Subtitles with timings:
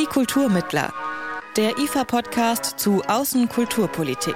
[0.00, 0.94] Die Kulturmittler,
[1.58, 4.34] der IFA-Podcast zu Außenkulturpolitik.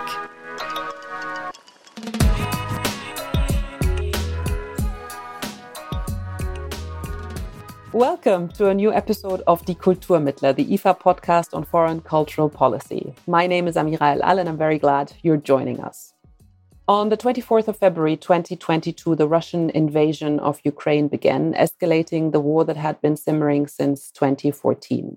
[7.94, 13.14] Welcome to a new episode of Die Kulturmittler, the IFA podcast on foreign cultural policy.
[13.26, 16.12] My name is Amira El Al, and I'm very glad you're joining us.
[16.88, 22.66] On the 24th of February 2022, the Russian invasion of Ukraine began, escalating the war
[22.66, 25.16] that had been simmering since 2014.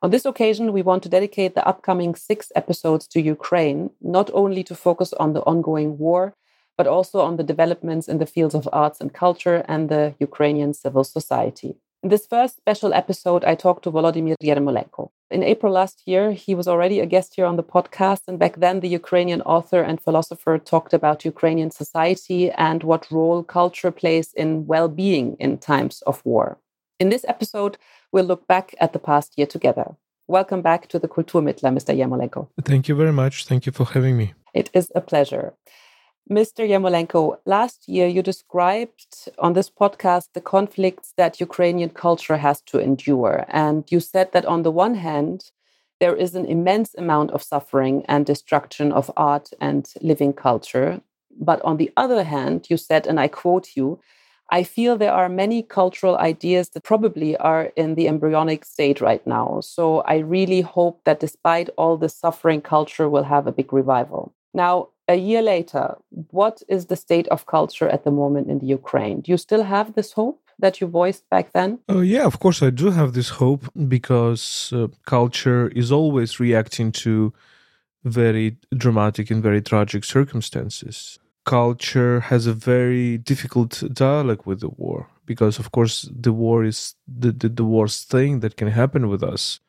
[0.00, 4.62] On this occasion, we want to dedicate the upcoming six episodes to Ukraine, not only
[4.64, 6.34] to focus on the ongoing war,
[6.76, 10.72] but also on the developments in the fields of arts and culture and the Ukrainian
[10.72, 11.74] civil society.
[12.04, 15.10] In this first special episode, I talked to Volodymyr Yermolenko.
[15.32, 18.20] In April last year, he was already a guest here on the podcast.
[18.28, 23.42] And back then, the Ukrainian author and philosopher talked about Ukrainian society and what role
[23.42, 26.58] culture plays in well being in times of war.
[27.00, 27.78] In this episode,
[28.12, 29.96] we'll look back at the past year together.
[30.26, 31.96] Welcome back to the Kulturmittler, Mr.
[31.96, 32.48] Yermolenko.
[32.62, 33.46] Thank you very much.
[33.46, 34.34] Thank you for having me.
[34.54, 35.54] It is a pleasure.
[36.30, 36.68] Mr.
[36.68, 42.78] Yermolenko, last year you described on this podcast the conflicts that Ukrainian culture has to
[42.78, 43.46] endure.
[43.48, 45.50] And you said that on the one hand,
[46.00, 51.00] there is an immense amount of suffering and destruction of art and living culture.
[51.40, 53.98] But on the other hand, you said, and I quote you,
[54.50, 59.24] I feel there are many cultural ideas that probably are in the embryonic state right
[59.26, 59.60] now.
[59.60, 64.32] So I really hope that despite all the suffering, culture will have a big revival.
[64.54, 65.96] Now, a year later,
[66.30, 69.20] what is the state of culture at the moment in the Ukraine?
[69.20, 71.78] Do you still have this hope that you voiced back then?
[71.88, 76.92] Oh, yeah, of course, I do have this hope because uh, culture is always reacting
[76.92, 77.32] to
[78.04, 81.18] very dramatic and very tragic circumstances.
[81.48, 86.94] Culture has a very difficult dialogue with the war because, of course, the war is
[87.06, 89.60] the, the, the worst thing that can happen with us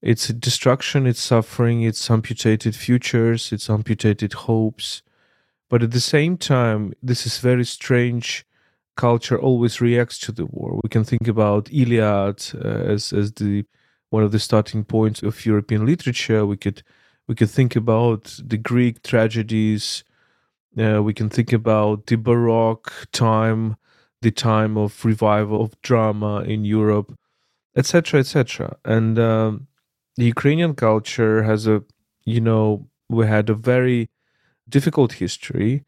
[0.00, 5.02] it's destruction, it's suffering, it's amputated futures, it's amputated hopes.
[5.68, 8.46] But at the same time, this is very strange.
[8.96, 10.80] Culture always reacts to the war.
[10.82, 13.64] We can think about Iliad uh, as as the
[14.10, 16.46] one of the starting points of European literature.
[16.46, 16.82] We could
[17.26, 20.04] we could think about the Greek tragedies.
[20.78, 23.76] Uh, we can think about the Baroque time,
[24.22, 27.18] the time of revival of drama in Europe,
[27.76, 28.76] etc., etc.
[28.84, 29.66] And um,
[30.16, 31.82] the Ukrainian culture has a,
[32.24, 34.10] you know, we had a very
[34.68, 35.84] difficult history,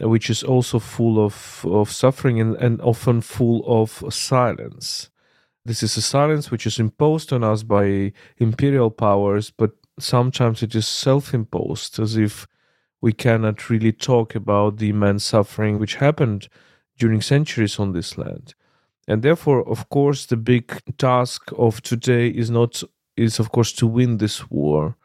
[0.00, 5.10] which is also full of, of suffering and, and often full of silence.
[5.64, 10.74] This is a silence which is imposed on us by imperial powers, but sometimes it
[10.74, 12.46] is self imposed, as if
[13.02, 16.48] we cannot really talk about the immense suffering which happened
[16.98, 18.54] during centuries on this land.
[19.06, 22.82] And therefore, of course, the big task of today is not
[23.14, 24.96] is of course to win this war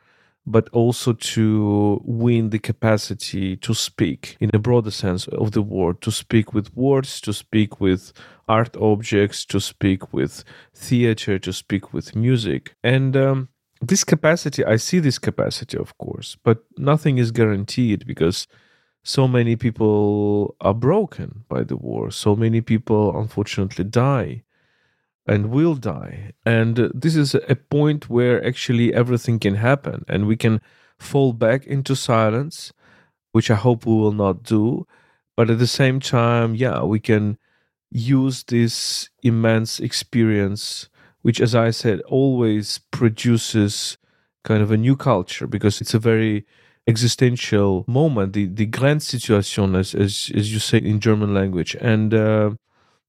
[0.50, 6.02] but also to win the capacity to speak in a broader sense of the word
[6.02, 8.14] to speak with words to speak with
[8.48, 13.50] art objects to speak with theater to speak with music and um,
[13.82, 18.48] this capacity i see this capacity of course but nothing is guaranteed because
[19.04, 24.44] so many people are broken by the war so many people unfortunately die
[25.28, 26.32] and will die.
[26.46, 30.62] And this is a point where actually everything can happen and we can
[30.98, 32.72] fall back into silence,
[33.34, 34.88] which I hope we will not do.
[35.36, 37.38] But at the same time, yeah, we can
[37.92, 40.90] use this immense experience,
[41.28, 43.98] which, as I said, always produces
[44.46, 46.46] kind of a new culture because it's a very
[46.88, 51.76] existential moment, the, the Grenzsituation, as, as, as you say in German language.
[51.82, 52.52] And uh,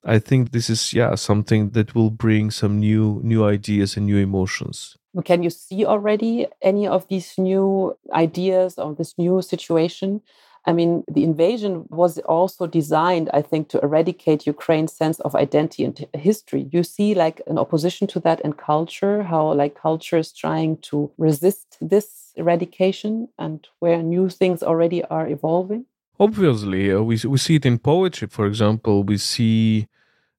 [0.04, 4.18] I think this is yeah something that will bring some new new ideas and new
[4.18, 4.96] emotions.
[5.24, 10.22] Can you see already any of these new ideas or this new situation?
[10.68, 15.82] I mean, the invasion was also designed, I think, to eradicate Ukraine's sense of identity
[15.88, 15.96] and
[16.30, 16.62] history.
[16.74, 20.96] You see, like, an opposition to that and culture, how, like, culture is trying to
[21.16, 25.86] resist this eradication and where new things already are evolving?
[26.20, 28.94] Obviously, uh, we, we see it in poetry, for example.
[29.12, 29.88] We see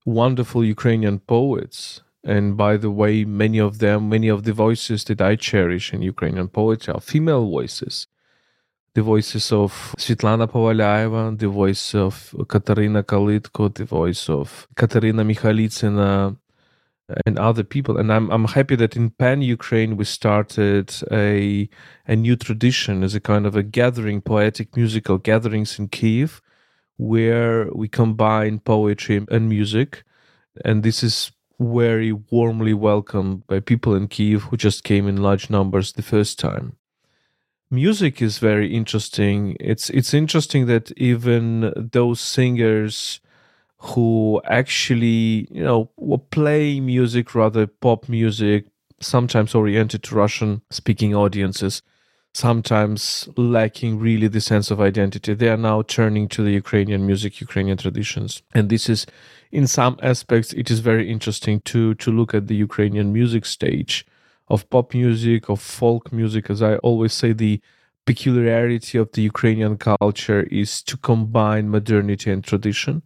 [0.06, 2.02] wonderful Ukrainian poets.
[2.24, 6.04] And by the way, many of them, many of the voices that I cherish in
[6.04, 7.96] Ukrainian poetry are female voices.
[8.96, 16.36] The voices of Svetlana Povaliaeva, the voice of Katarina Kalitko, the voice of Katarina Michalitsina,
[17.26, 17.98] and other people.
[17.98, 21.70] And I'm I'm happy that in PEN Ukraine we started a
[22.08, 26.42] a new tradition as a kind of a gathering, poetic musical gatherings in Kiev,
[26.98, 30.04] where we combine poetry and music.
[30.66, 35.50] And this is very warmly welcomed by people in Kiev who just came in large
[35.50, 36.79] numbers the first time.
[37.72, 39.56] Music is very interesting.
[39.60, 43.20] It's it's interesting that even those singers
[43.78, 48.66] who actually, you know, were playing music rather pop music,
[49.00, 51.84] sometimes oriented to Russian speaking audiences,
[52.34, 55.36] sometimes lacking really the sense of identity.
[55.36, 58.42] They are now turning to the Ukrainian music, Ukrainian traditions.
[58.56, 59.06] And this is
[59.52, 64.08] in some aspects it is very interesting to to look at the Ukrainian music stage
[64.50, 66.50] of pop music, of folk music.
[66.50, 67.62] As I always say, the
[68.06, 73.04] peculiarity of the Ukrainian culture is to combine modernity and tradition,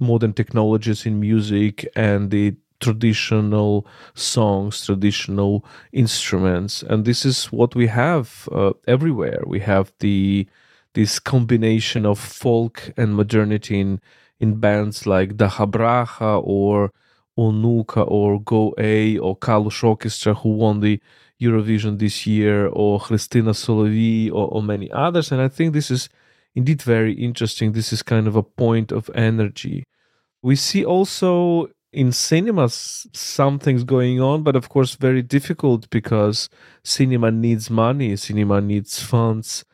[0.00, 7.86] modern technologies in music and the traditional songs, traditional instruments, and this is what we
[7.86, 9.42] have uh, everywhere.
[9.46, 10.46] We have the
[10.94, 14.00] this combination of folk and modernity in
[14.40, 16.92] in bands like DakhaBrakha or
[17.38, 21.00] Onuka or Go A or Kalush Orchestra who won the
[21.40, 25.30] Eurovision this year or Christina Solovey or, or many others.
[25.32, 26.08] And I think this is
[26.54, 27.72] indeed very interesting.
[27.72, 29.84] This is kind of a point of energy.
[30.42, 36.48] We see also in cinemas some things going on, but of course very difficult because
[36.84, 39.64] cinema needs money, cinema needs funds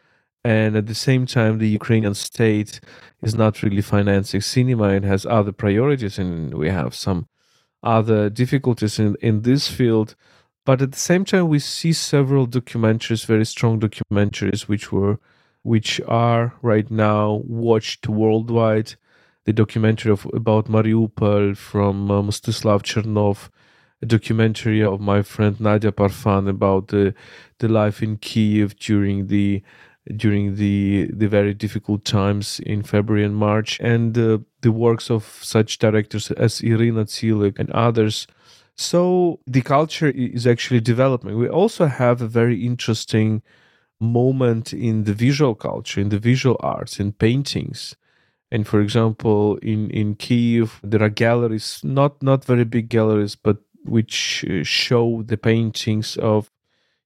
[0.44, 2.80] and at the same time the ukrainian state
[3.22, 7.26] is not really financing cinema and has other priorities and we have some
[7.82, 10.14] other difficulties in, in this field
[10.64, 15.18] but at the same time we see several documentaries very strong documentaries which were
[15.62, 18.94] which are right now watched worldwide.
[19.44, 23.48] The documentary of about mariupol from uh, mstislav chernov
[24.00, 27.14] a documentary of my friend nadia parfan about the
[27.58, 29.62] the life in kiev during the
[30.16, 35.24] during the the very difficult times in February and March, and uh, the works of
[35.42, 38.26] such directors as Irina Tsilik and others.
[38.74, 41.38] So the culture is actually developing.
[41.38, 43.42] We also have a very interesting
[44.00, 47.94] moment in the visual culture, in the visual arts, in paintings.
[48.50, 53.58] And for example, in in Kiev, there are galleries, not not very big galleries, but
[53.84, 56.50] which uh, show the paintings of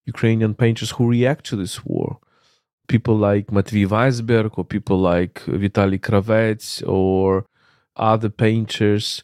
[0.06, 2.20] Ukrainian painters who react to this war
[2.86, 7.46] people like Matvey Vaisberg or people like Vitaly Kravets or
[7.96, 9.22] other painters.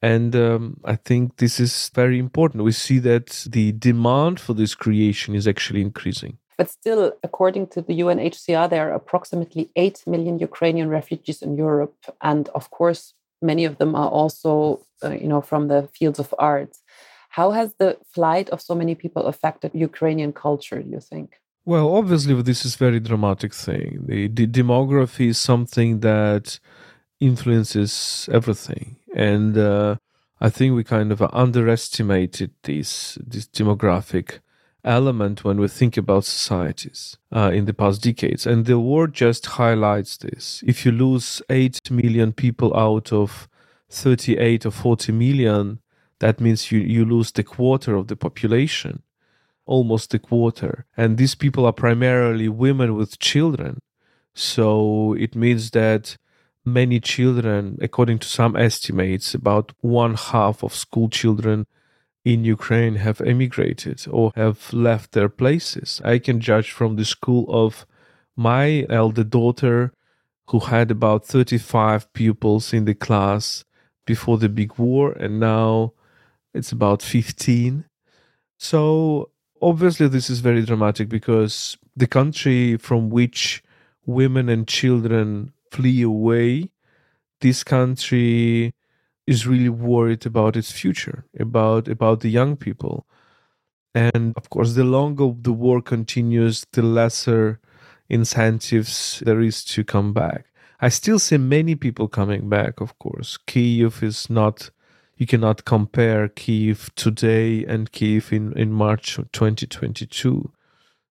[0.00, 2.64] And um, I think this is very important.
[2.64, 6.38] We see that the demand for this creation is actually increasing.
[6.58, 11.94] But still, according to the UNHCR, there are approximately 8 million Ukrainian refugees in Europe.
[12.20, 16.34] And of course, many of them are also, uh, you know, from the fields of
[16.38, 16.76] art.
[17.30, 21.40] How has the flight of so many people affected Ukrainian culture, do you think?
[21.64, 24.04] Well, obviously, this is very dramatic thing.
[24.08, 26.58] The, demography is something that
[27.20, 29.96] influences everything, and uh,
[30.40, 34.40] I think we kind of underestimated this this demographic
[34.84, 38.44] element when we think about societies uh, in the past decades.
[38.44, 40.64] And the war just highlights this.
[40.66, 43.48] If you lose 8 million people out of
[43.88, 45.78] 38 or 40 million,
[46.18, 49.04] that means you, you lose the quarter of the population
[49.66, 50.86] almost a quarter.
[50.96, 53.78] And these people are primarily women with children.
[54.34, 56.16] So it means that
[56.64, 61.66] many children, according to some estimates, about one half of school children
[62.24, 66.00] in Ukraine have emigrated or have left their places.
[66.04, 67.84] I can judge from the school of
[68.36, 69.92] my elder daughter,
[70.48, 73.64] who had about 35 pupils in the class
[74.06, 75.92] before the big war, and now
[76.54, 77.84] it's about 15.
[78.58, 79.30] So
[79.62, 83.62] obviously this is very dramatic because the country from which
[84.04, 86.68] women and children flee away
[87.40, 88.74] this country
[89.26, 93.06] is really worried about its future about about the young people.
[93.94, 97.60] And of course the longer the war continues the lesser
[98.08, 100.46] incentives there is to come back.
[100.80, 103.38] I still see many people coming back of course.
[103.46, 104.70] Kiev is not
[105.22, 110.50] you cannot compare Kiev today and Kiev in, in March 2022.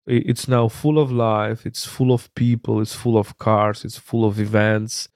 [0.05, 4.25] It's now full of life, it's full of people, it's full of cars, it's full
[4.25, 5.09] of events.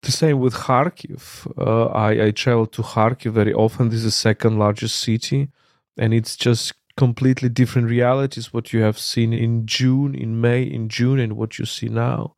[0.00, 1.20] The same with Kharkiv.
[1.58, 3.90] Uh, I, I travel to Kharkiv very often.
[3.90, 5.50] This is the second largest city,
[5.98, 10.88] and it's just completely different realities what you have seen in June, in May, in
[10.88, 12.34] June, and what you see now.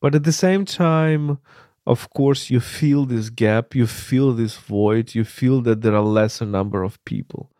[0.00, 1.40] But at the same time,
[1.86, 6.02] of course you feel this gap you feel this void you feel that there are
[6.02, 7.50] lesser number of people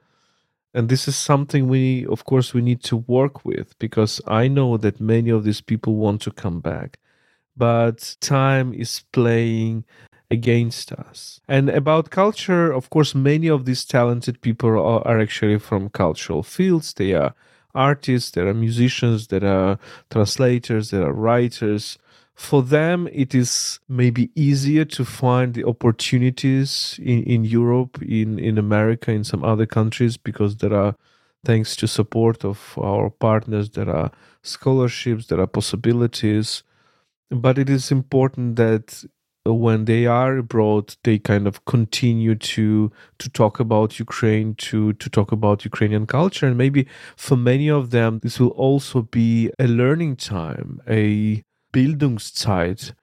[0.73, 4.77] and this is something we of course we need to work with because i know
[4.77, 6.99] that many of these people want to come back
[7.57, 9.85] but time is playing
[10.31, 11.41] against us.
[11.49, 16.43] And about culture, of course, many of these talented people are, are actually from cultural
[16.43, 16.95] fields.
[16.95, 17.35] They are
[17.75, 19.79] artists, there are musicians, there are
[20.11, 21.99] translators, there are writers.
[22.35, 28.59] For them, it is maybe easier to find the opportunities in, in Europe, in, in
[28.59, 30.97] America, in some other countries, because there are,
[31.45, 34.11] thanks to support of our partners, there are
[34.43, 36.65] scholarships, there are possibilities.
[37.31, 39.05] But it is important that
[39.47, 45.11] when they are abroad they kind of continue to to talk about ukraine to to
[45.11, 46.87] talk about ukrainian culture and maybe
[47.17, 52.95] for many of them this will also be a learning time a bildungszeit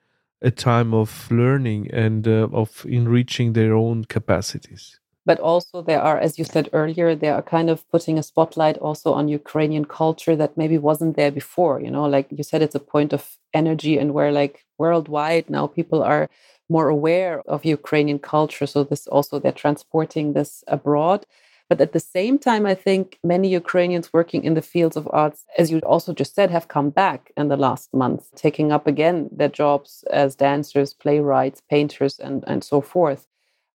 [0.42, 5.00] a time of learning and uh, of enriching their own capacities.
[5.24, 8.78] But also there are as you said earlier they are kind of putting a spotlight
[8.80, 12.80] also on ukrainian culture that maybe wasn't there before you know like you said it's
[12.80, 16.28] a point of energy and where like worldwide now people are
[16.72, 18.66] more aware of ukrainian culture.
[18.66, 21.25] So this also they're transporting this abroad
[21.72, 25.46] but at the same time i think many ukrainians working in the fields of arts
[25.58, 29.30] as you also just said have come back in the last month taking up again
[29.32, 33.25] their jobs as dancers playwrights painters and, and so forth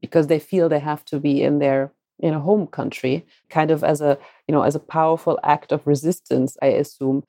[0.02, 3.82] because they feel they have to be in their in a home country kind of
[3.82, 7.24] as a you know as a powerful act of resistance i assume.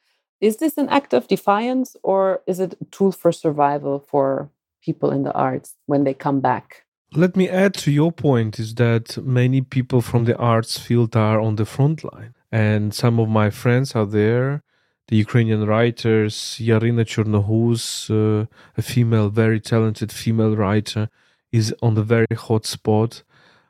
[0.49, 4.51] Is this an act of defiance or is it a tool for survival for
[4.83, 8.75] people in the arts when they come back let me add to your point is
[8.75, 13.29] that many people from the arts field are on the front line and some of
[13.29, 14.63] my friends are there
[15.09, 18.47] the Ukrainian writers, Yarina Chernohuz, uh,
[18.77, 21.09] a female, very talented female writer,
[21.53, 23.23] is on the very hot spot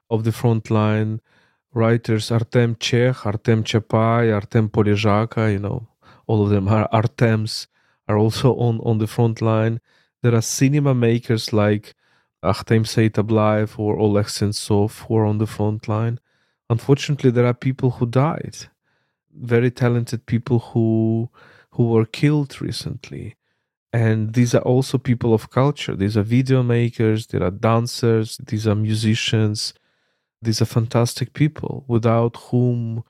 [0.09, 1.21] of the front line.
[1.75, 5.89] Writers Artem Chekh, Artem Chapeye, Artem Polezhaka, you know,
[6.27, 7.69] all of them are Artems,
[8.09, 9.81] are also on, on the front line.
[10.23, 11.95] There are cinema makers like
[12.43, 16.21] Akhtem Seytablayev or Oleg Sentsov who are on the front line.
[16.69, 18.57] Unfortunately, there are people who died,
[19.33, 21.31] very talented people who
[21.71, 23.37] who were killed recently.
[23.93, 25.95] And these are also people of culture.
[25.95, 29.75] These are video makers there are dancers these are musicians.
[30.43, 33.05] These are fantastic people without whom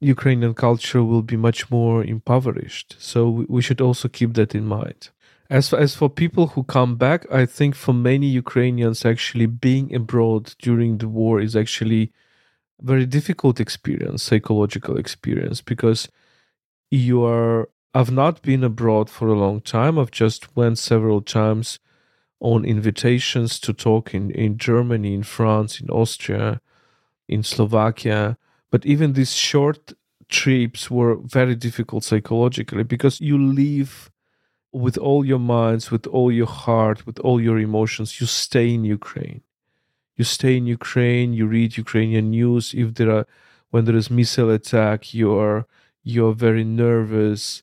[0.00, 2.96] ukrainian culture will be much more impoverished.
[2.98, 5.10] So we should also keep that in mind
[5.50, 9.94] as for, as for people who come back i think for many ukrainians actually being
[9.94, 12.12] abroad during the war is actually
[12.80, 16.08] a very difficult experience psychological experience because
[16.90, 19.98] you are I've not been abroad for a long time.
[19.98, 21.80] I've just went several times
[22.38, 26.60] on invitations to talk in, in Germany, in France, in Austria,
[27.28, 28.38] in Slovakia.
[28.70, 29.92] But even these short
[30.28, 34.10] trips were very difficult psychologically because you leave
[34.72, 38.20] with all your minds, with all your heart, with all your emotions.
[38.20, 39.42] You stay in Ukraine.
[40.16, 41.32] You stay in Ukraine.
[41.32, 42.74] You read Ukrainian news.
[42.74, 43.26] If there are,
[43.70, 45.66] when there is missile attack, you are
[46.02, 47.62] you're very nervous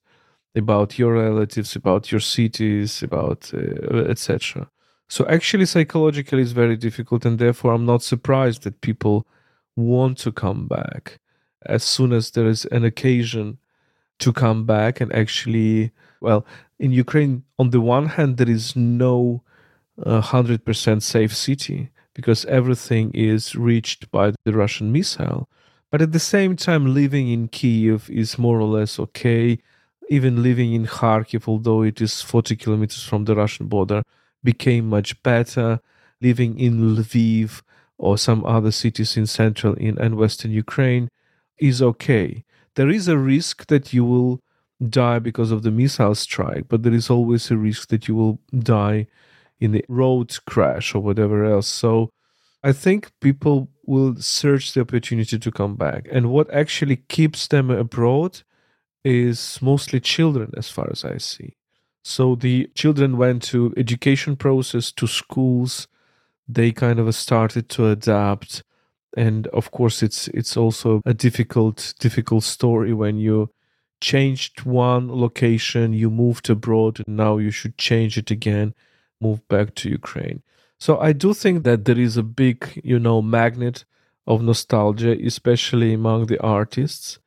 [0.56, 4.70] about your relatives, about your cities, about uh, etc.
[5.08, 9.26] So actually, psychologically, it's very difficult, and therefore, I'm not surprised that people
[9.76, 11.20] want to come back
[11.66, 13.60] as soon as there is an occasion
[14.20, 16.46] to come back and actually, well,
[16.80, 19.44] in Ukraine, on the one hand, there is no
[20.04, 25.50] uh, 100% safe city because everything is reached by the Russian missile.
[25.92, 29.60] But at the same time, living in Kiev is more or less okay
[30.10, 34.04] even living in Kharkiv, although it is 40 kilometers from the Russian border,
[34.44, 35.80] became much better.
[36.22, 37.62] Living in Lviv
[37.98, 41.10] or some other cities in central in, and western Ukraine
[41.60, 42.44] is okay.
[42.78, 44.40] There is a risk that you will
[44.88, 48.40] die because of the missile strike, but there is always a risk that you will
[48.60, 49.08] die
[49.60, 51.66] in the road crash or whatever else.
[51.68, 52.12] So
[52.64, 56.08] I think people will search the opportunity to come back.
[56.12, 58.44] And what actually keeps them abroad
[59.04, 61.56] is mostly children as far as I see.
[62.04, 65.88] So the children went to education process to schools.
[66.48, 68.64] They kind of started to adapt.
[69.16, 73.50] And of course it's it's also a difficult difficult story when you
[74.00, 78.74] changed one location, you moved abroad, and now you should change it again,
[79.20, 80.44] move back to Ukraine.
[80.80, 83.86] So I do think that there is a big, you know, magnet
[84.28, 87.18] of nostalgia, especially among the artists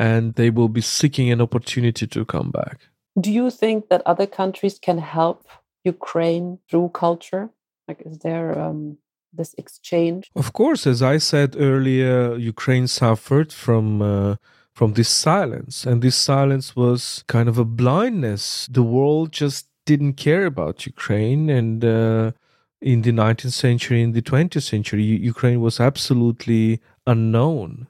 [0.00, 2.88] and they will be seeking an opportunity to come back.
[3.20, 5.46] Do you think that other countries can help
[5.84, 7.50] Ukraine through culture?
[7.86, 8.96] Like, is there um,
[9.32, 10.30] this exchange?
[10.34, 14.02] Of course, as I said earlier, Ukraine suffered from.
[14.02, 14.36] Uh,
[14.72, 18.66] from this silence, and this silence was kind of a blindness.
[18.70, 22.32] The world just didn't care about Ukraine, and uh,
[22.80, 27.88] in the 19th century, in the 20th century, Ukraine was absolutely unknown.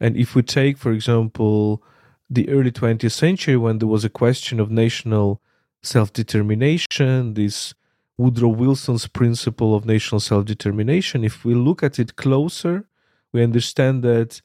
[0.00, 1.82] And if we take, for example,
[2.28, 5.40] the early 20th century, when there was a question of national
[5.82, 7.74] self determination, this
[8.18, 12.88] Woodrow Wilson's principle of national self determination, if we look at it closer,
[13.32, 14.40] we understand that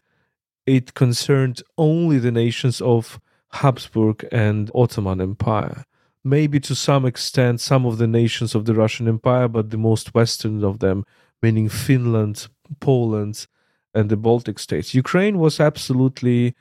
[0.66, 3.20] it concerned only the nations of
[3.54, 5.86] Habsburg and Ottoman Empire
[6.24, 10.14] maybe to some extent some of the nations of the Russian Empire, but the most
[10.14, 11.06] western of them,
[11.42, 12.48] meaning Finland,
[12.80, 13.48] Poland,
[13.94, 14.94] and the Baltic states.
[14.94, 16.56] Ukraine was absolutely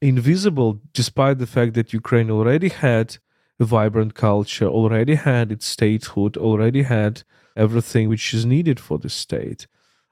[0.00, 3.18] invisible, despite the fact that Ukraine already had
[3.64, 7.22] vibrant culture, already had its statehood, already had
[7.56, 9.66] everything which is needed for the state.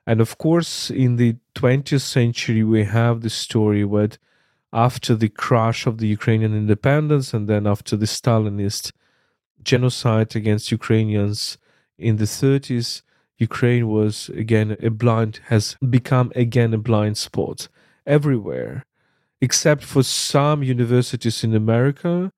[0.06, 4.10] And of course, in the 20th century, we have the story where
[4.72, 8.92] after the crash of the Ukrainian independence and then after the Stalinist
[9.62, 11.58] genocide against Ukrainians
[11.98, 13.02] in the 30s,
[13.38, 17.68] Ukraine was again a blind, has become again a blind spot
[18.06, 18.84] everywhere,
[19.40, 22.32] except for some universities in America.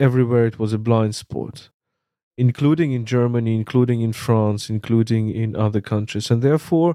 [0.00, 1.68] Everywhere it was a blind spot,
[2.38, 6.30] including in Germany, including in France, including in other countries.
[6.30, 6.94] And therefore,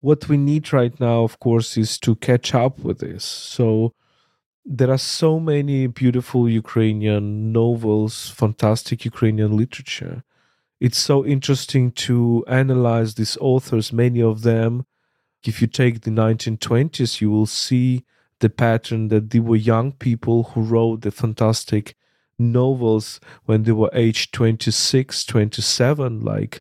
[0.00, 3.24] what we need right now, of course, is to catch up with this.
[3.24, 3.94] So
[4.64, 10.22] there are so many beautiful Ukrainian novels, fantastic Ukrainian literature.
[10.78, 14.84] It's so interesting to analyze these authors, many of them.
[15.42, 18.04] If you take the 1920s, you will see
[18.40, 21.96] the pattern that they were young people who wrote the fantastic
[22.38, 26.60] novels when they were age 26, 27, like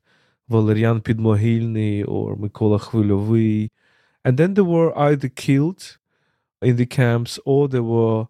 [0.50, 3.70] Valerian Pidmohilny or Mykola Khvilovy.
[4.24, 5.98] And then they were either killed
[6.62, 8.28] in the camps or they were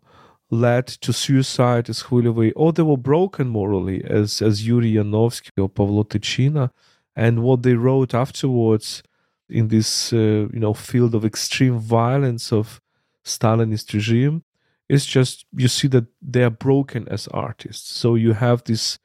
[0.49, 5.69] led to suicide as Khvilovy, or they were broken morally as, as Yuri Yanovsky or
[5.69, 6.69] Pavlo Tychina.
[7.15, 9.01] And what they wrote afterwards
[9.49, 12.81] in this, uh, you know, field of extreme violence of
[13.23, 14.43] Stalinist regime
[14.87, 17.91] is just you see that they are broken as artists.
[17.97, 18.99] So you have this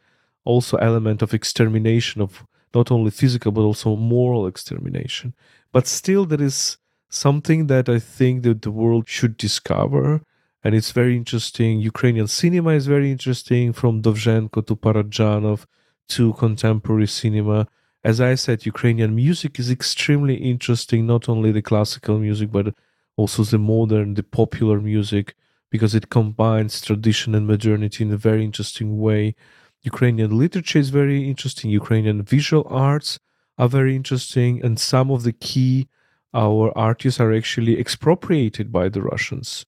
[0.44, 5.34] also element of extermination of not only physical but also moral extermination.
[5.72, 10.22] But still, there is something that I think that the world should discover.
[10.62, 11.80] And it's very interesting.
[11.80, 15.64] Ukrainian cinema is very interesting, from Dovzhenko to Parajanov
[16.08, 17.66] to contemporary cinema.
[18.04, 22.74] As I said, Ukrainian music is extremely interesting, not only the classical music, but
[23.16, 25.34] also the modern, the popular music,
[25.70, 29.34] because it combines tradition and modernity in a very interesting way.
[29.82, 31.70] Ukrainian literature is very interesting.
[31.70, 33.18] Ukrainian visual arts
[33.56, 34.62] are very interesting.
[34.64, 35.88] And some of the key
[36.34, 39.66] our artists are actually expropriated by the Russians.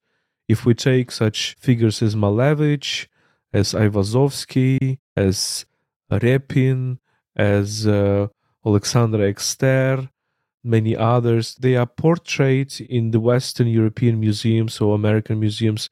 [0.49, 3.07] If we take such figures as Malevich,
[3.53, 5.67] as Aivazovsky, as
[6.11, 6.99] Repin,
[7.37, 8.29] as uh,
[8.65, 10.09] Alexander Exter,
[10.65, 15.89] many others, they are portrayed in the Western European museums or American museums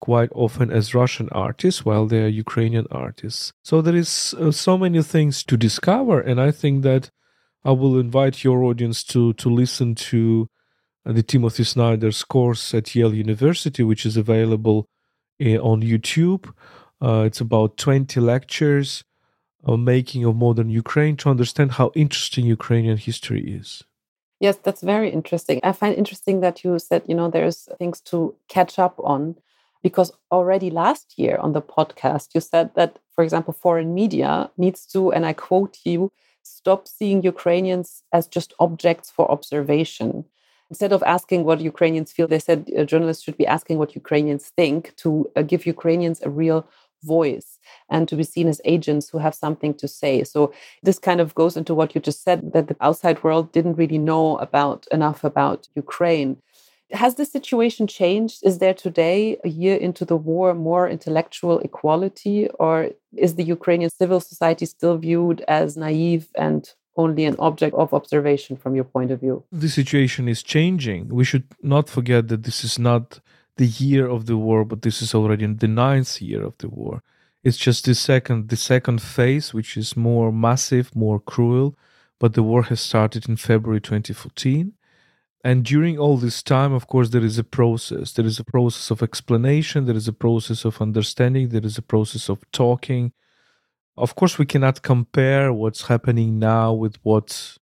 [0.00, 3.52] quite often as Russian artists while they are Ukrainian artists.
[3.62, 7.10] So there is uh, so many things to discover, and I think that
[7.64, 10.48] I will invite your audience to to listen to
[11.06, 14.88] uh, the Timothy Snyder's course at Yale University, which is available
[15.40, 16.44] uh, on YouTube.
[17.00, 19.04] Uh, it's about 20 lectures
[19.64, 23.84] on making of modern Ukraine to understand how interesting Ukrainian history is.
[24.42, 25.60] Yes, that's very interesting.
[25.62, 29.36] I find interesting that you said, you know, there's things to catch up on
[29.84, 34.84] because already last year on the podcast, you said that, for example, foreign media needs
[34.86, 36.10] to, and I quote you,
[36.42, 40.24] stop seeing Ukrainians as just objects for observation.
[40.70, 44.48] Instead of asking what Ukrainians feel, they said uh, journalists should be asking what Ukrainians
[44.56, 46.66] think to uh, give Ukrainians a real
[47.02, 47.58] voice
[47.90, 50.24] and to be seen as agents who have something to say.
[50.24, 53.76] So this kind of goes into what you just said that the outside world didn't
[53.76, 56.38] really know about enough about Ukraine
[56.92, 58.40] has the situation changed?
[58.42, 63.90] Is there today, a year into the war, more intellectual equality, or is the Ukrainian
[63.90, 69.10] civil society still viewed as naive and only an object of observation from your point
[69.10, 69.42] of view?
[69.50, 71.08] The situation is changing.
[71.08, 73.20] We should not forget that this is not
[73.56, 76.68] the year of the war, but this is already in the ninth year of the
[76.68, 77.02] war.
[77.44, 81.76] It's just the second, the second phase, which is more massive, more cruel.
[82.18, 84.74] But the war has started in February 2014
[85.44, 88.12] and during all this time of course there is a process.
[88.12, 89.86] There is a process of explanation.
[89.86, 91.48] There is a process of understanding.
[91.48, 93.12] There is a process of talking.
[93.96, 97.58] Of course we cannot compare what's happening now with what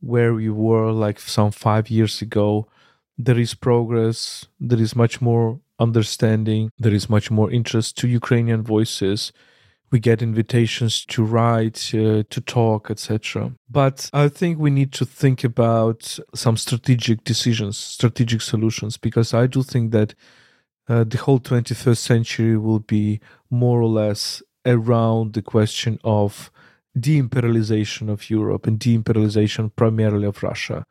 [0.00, 2.68] where we were like some 5 years ago
[3.18, 8.62] there is progress there is much more understanding there is much more interest to ukrainian
[8.62, 9.32] voices
[9.90, 13.52] we get invitations to write, uh, to talk, etc.
[13.70, 19.46] But I think we need to think about some strategic decisions, strategic solutions, because I
[19.46, 20.14] do think that
[20.88, 26.50] uh, the whole 21st century will be more or less around the question of
[26.98, 30.84] de-imperialization of Europe and de-imperialization primarily of Russia.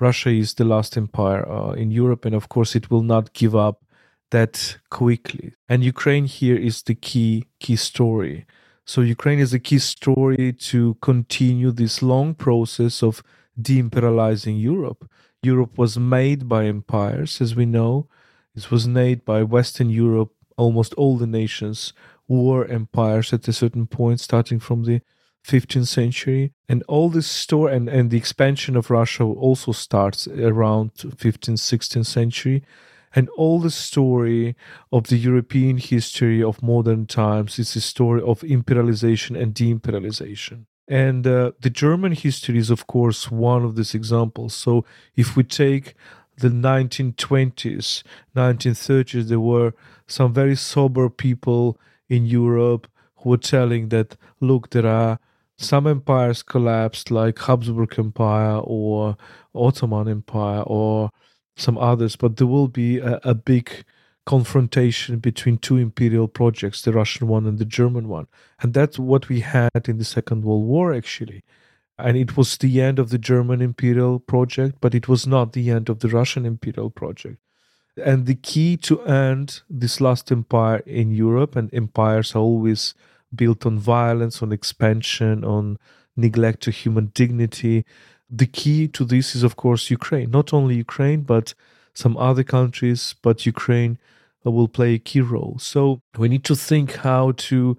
[0.00, 3.54] Russia is the last empire uh, in Europe, and of course, it will not give
[3.54, 3.84] up
[4.30, 5.52] that quickly.
[5.68, 8.46] And Ukraine here is the key key story.
[8.86, 13.22] So Ukraine is a key story to continue this long process of
[13.60, 15.08] de-imperializing Europe.
[15.42, 18.08] Europe was made by empires, as we know.
[18.56, 20.32] It was made by Western Europe.
[20.56, 21.92] Almost all the nations
[22.26, 25.00] were empires at a certain point, starting from the
[25.50, 26.52] 15th century.
[26.68, 32.06] And all this story and, and the expansion of Russia also starts around 15th, 16th
[32.06, 32.62] century.
[33.14, 34.54] And all the story
[34.92, 40.66] of the European history of modern times is a story of imperialization and de-imperialization.
[40.86, 44.54] And uh, the German history is, of course, one of these examples.
[44.54, 44.84] So
[45.16, 45.94] if we take
[46.38, 48.02] the 1920s,
[48.36, 49.72] 1930s, there were
[50.06, 55.18] some very sober people in Europe who were telling that, look, there are
[55.60, 59.16] some empires collapsed, like Habsburg Empire or
[59.54, 61.10] Ottoman Empire or
[61.56, 63.84] some others, but there will be a, a big
[64.24, 68.26] confrontation between two imperial projects, the Russian one and the German one.
[68.60, 71.44] And that's what we had in the Second World War, actually.
[71.98, 75.70] And it was the end of the German imperial project, but it was not the
[75.70, 77.38] end of the Russian imperial project.
[78.02, 82.94] And the key to end this last empire in Europe, and empires are always
[83.34, 85.78] built on violence, on expansion, on
[86.16, 87.84] neglect to human dignity,
[88.28, 90.30] the key to this is, of course, Ukraine.
[90.30, 91.54] Not only Ukraine, but
[91.94, 93.98] some other countries, but Ukraine
[94.46, 95.56] uh, will play a key role.
[95.58, 97.76] So we need to think how to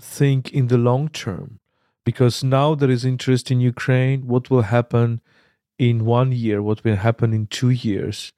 [0.00, 1.58] think in the long term,
[2.04, 4.26] because now there is interest in Ukraine.
[4.26, 5.20] What will happen
[5.78, 6.62] in one year?
[6.62, 8.32] What will happen in two years?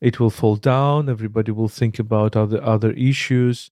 [0.00, 1.08] It will fall down.
[1.08, 3.70] Everybody will think about other other issues.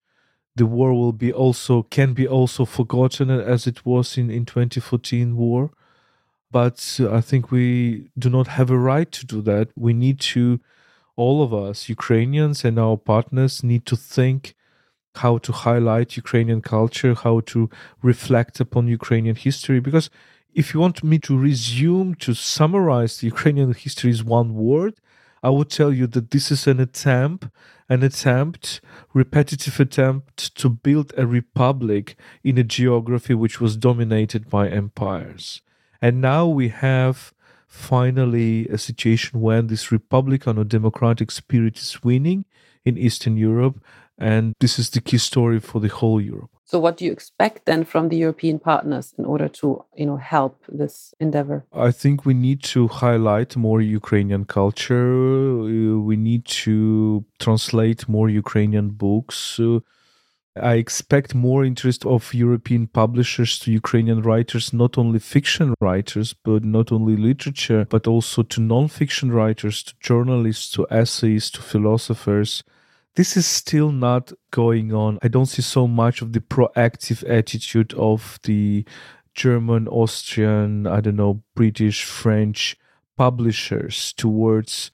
[0.55, 5.35] The war will be also can be also forgotten as it was in in 2014
[5.37, 5.71] war
[6.51, 9.69] but uh, I think we do not have a right to do that.
[9.75, 10.59] We need to,
[11.15, 14.53] all of us, Ukrainians and our partners, need to think
[15.15, 17.69] how to highlight Ukrainian culture, how to
[18.01, 19.79] reflect upon Ukrainian history.
[19.79, 20.09] Because
[20.53, 24.95] if you want me to resume to summarize the Ukrainian history is one word,
[25.43, 27.47] I would tell you that this is an attempt,
[27.89, 28.81] an attempt,
[29.13, 35.61] repetitive attempt to build a republic in a geography which was dominated by empires.
[36.01, 37.33] And now we have
[37.67, 42.45] finally a situation when this Republican or democratic spirit is winning
[42.85, 43.81] in Eastern Europe.
[44.17, 46.51] And this is the key story for the whole Europe.
[46.65, 50.15] So, what do you expect then from the European partners in order to, you know,
[50.15, 51.65] help this endeavor?
[51.73, 55.11] I think we need to highlight more Ukrainian culture.
[55.63, 59.59] Uh, we need to translate more Ukrainian books.
[60.55, 66.65] I expect more interest of European publishers to Ukrainian writers, not only fiction writers, but
[66.65, 72.63] not only literature, but also to non-fiction writers, to journalists, to essayists, to philosophers.
[73.15, 75.19] This is still not going on.
[75.21, 78.85] I don't see so much of the proactive attitude of the
[79.33, 82.77] German, Austrian, I don't know, British, French
[83.17, 84.91] publishers towards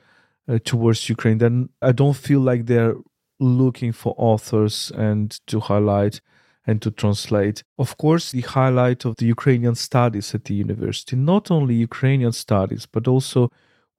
[0.47, 1.38] uh, towards Ukraine.
[1.38, 2.95] Then I don't feel like they're
[3.39, 6.21] looking for authors and to highlight
[6.65, 7.63] and to translate.
[7.77, 12.86] Of course, the highlight of the Ukrainian studies at the university, not only Ukrainian studies,
[12.86, 13.51] but also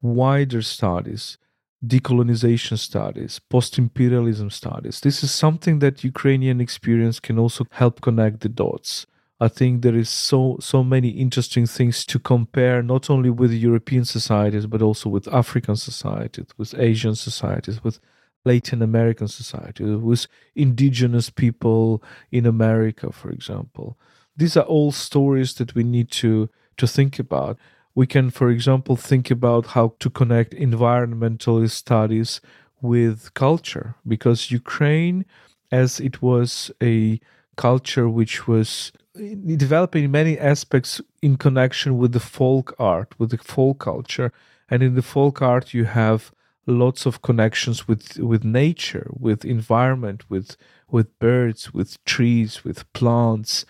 [0.03, 1.39] wider studies,
[1.87, 5.01] decolonization studies, post imperialism studies.
[5.01, 9.07] This is something that Ukrainian experience can also help connect the dots.
[9.41, 14.05] I think there is so so many interesting things to compare, not only with European
[14.05, 18.01] societies, but also with African societies, with Asian societies, with
[18.45, 23.97] Latin American societies, with indigenous people in America, for example.
[24.37, 27.59] These are all stories that we need to, to think about.
[27.99, 32.41] We can, for example, think about how to connect environmental studies
[32.81, 35.25] with culture, because Ukraine,
[35.73, 37.19] as it was a
[37.57, 38.93] culture which was
[39.57, 44.31] developing in many aspects in connection with the folk art, with the folk culture.
[44.71, 46.31] And in the folk art, you have
[46.69, 50.49] lots of connections with with nature with environment with
[50.95, 53.65] with birds with trees with plants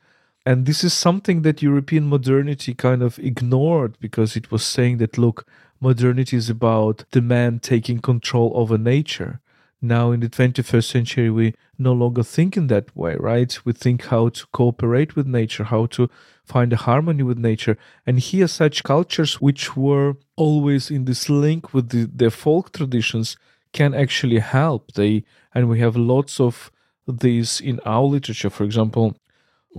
[0.48, 5.18] and this is something that european modernity kind of ignored because it was saying that
[5.18, 5.44] look
[5.80, 9.40] modernity is about the man taking control over nature.
[9.80, 13.58] Now in the 21st century we no longer think in that way right?
[13.64, 16.10] We think how to cooperate with nature how to
[16.44, 17.76] find a harmony with nature.
[18.06, 23.36] And here such cultures which were always in this link with the, their folk traditions
[23.72, 24.92] can actually help.
[24.92, 26.72] They and we have lots of
[27.06, 28.50] these in our literature.
[28.50, 29.16] For example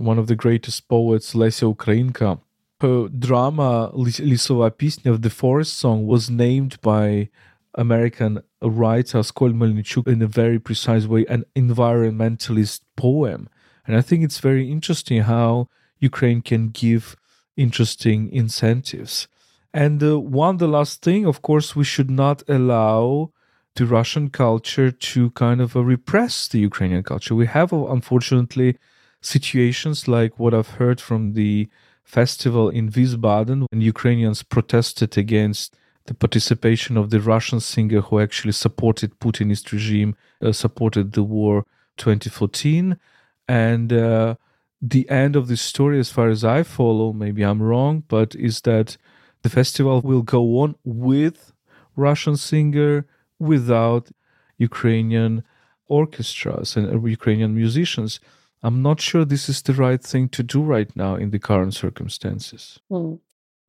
[0.00, 2.40] one of the greatest poets Lesia Ukrainka
[2.80, 7.28] her drama Lisova Pisnya of the Forest Song was named by
[7.74, 13.48] American writer Askold Melnyczuk in a very precise way an environmentalist poem.
[13.86, 17.16] And I think it's very interesting how Ukraine can give
[17.56, 19.28] interesting incentives.
[19.72, 23.30] And uh, one, the last thing, of course, we should not allow
[23.76, 27.34] the Russian culture to kind of uh, repress the Ukrainian culture.
[27.34, 28.78] We have, uh, unfortunately,
[29.20, 31.68] situations like what I've heard from the
[32.04, 38.52] festival in Wiesbaden when Ukrainians protested against the participation of the Russian singer who actually
[38.52, 41.66] supported Putinist regime, uh, supported the war
[41.98, 42.98] 2014.
[43.46, 44.34] And uh,
[44.82, 48.62] the end of the story, as far as I follow, maybe I'm wrong, but is
[48.62, 48.96] that
[49.42, 51.52] the festival will go on with
[51.96, 53.06] Russian singer
[53.38, 54.10] without
[54.58, 55.44] Ukrainian
[55.88, 58.20] orchestras and uh, Ukrainian musicians.
[58.62, 61.74] I'm not sure this is the right thing to do right now in the current
[61.74, 62.78] circumstances.
[62.88, 63.14] Hmm.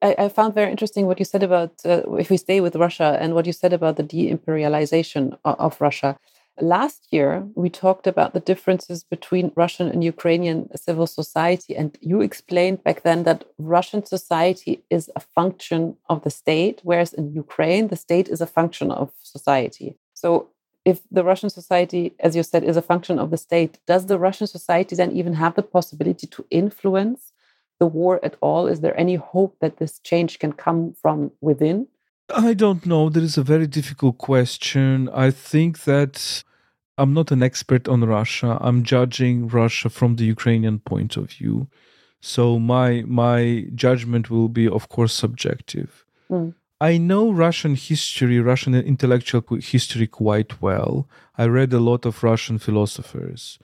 [0.02, 3.18] I, I, found very interesting what you said about uh, if we stay with Russia
[3.22, 6.18] and what you said about the de-imperialization of, of Russia.
[6.60, 12.22] Last year, we talked about the differences between Russian and Ukrainian civil society, and you
[12.22, 17.88] explained back then that Russian society is a function of the state, whereas in Ukraine,
[17.88, 19.96] the state is a function of society.
[20.14, 20.50] So,
[20.84, 24.18] if the Russian society, as you said, is a function of the state, does the
[24.18, 27.34] Russian society then even have the possibility to influence
[27.80, 28.68] the war at all?
[28.68, 31.88] Is there any hope that this change can come from within?
[32.34, 33.10] I don't know.
[33.10, 35.10] That is a very difficult question.
[35.14, 36.44] I think that
[36.98, 38.58] I'm not an expert on Russia.
[38.62, 41.68] I'm judging Russia from the Ukrainian point of view.
[42.22, 46.06] So my my judgment will be of course subjective.
[46.30, 46.54] Mm.
[46.82, 51.08] I know Russian history, Russian intellectual history quite well.
[51.38, 53.60] I read a lot of Russian philosophers.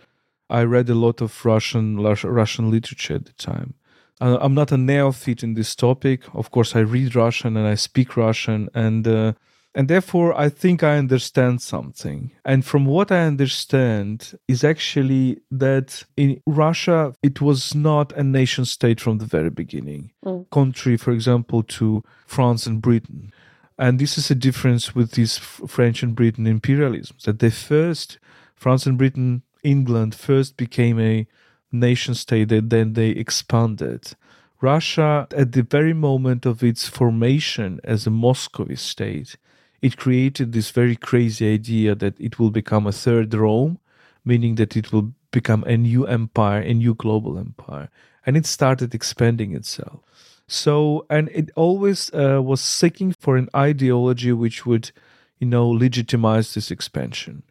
[0.51, 3.73] I read a lot of Russian Russian literature at the time.
[4.21, 6.23] I'm not a neophyte in this topic.
[6.35, 9.33] Of course, I read Russian and I speak Russian, and uh,
[9.77, 12.31] and therefore I think I understand something.
[12.43, 18.65] And from what I understand is actually that in Russia it was not a nation
[18.65, 20.49] state from the very beginning, mm.
[20.49, 23.31] contrary, for example, to France and Britain.
[23.77, 28.17] And this is a difference with these French and Britain imperialism that they first,
[28.55, 31.27] France and Britain, England first became a
[31.71, 34.13] nation state and then they expanded.
[34.59, 39.37] Russia, at the very moment of its formation as a Muscovy state,
[39.81, 43.79] it created this very crazy idea that it will become a third Rome,
[44.25, 47.89] meaning that it will become a new empire, a new global empire.
[48.25, 50.01] And it started expanding itself.
[50.47, 54.91] So, and it always uh, was seeking for an ideology which would,
[55.39, 57.43] you know, legitimize this expansion.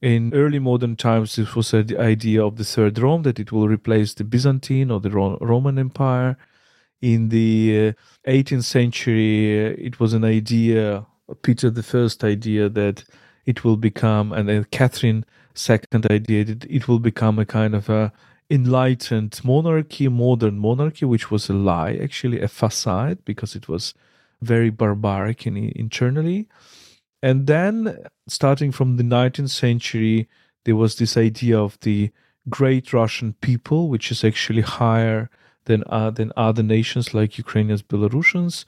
[0.00, 3.68] In early modern times, this was the idea of the Third Rome, that it will
[3.68, 6.36] replace the Byzantine or the Roman Empire.
[7.00, 7.94] In the
[8.26, 11.06] uh, 18th century, uh, it was an idea,
[11.42, 13.04] Peter the First idea, that
[13.46, 17.88] it will become, and then Catherine second idea, that it will become a kind of
[17.88, 18.12] a
[18.50, 23.94] enlightened monarchy, modern monarchy, which was a lie, actually a facade, because it was
[24.42, 26.48] very barbaric in, internally.
[27.22, 30.28] And then, starting from the 19th century,
[30.64, 32.10] there was this idea of the
[32.48, 35.30] great Russian people, which is actually higher
[35.64, 38.66] than, uh, than other nations like Ukrainians, Belarusians.